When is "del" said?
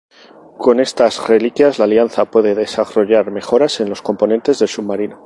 4.57-4.67